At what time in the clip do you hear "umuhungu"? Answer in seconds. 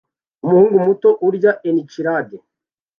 0.45-0.75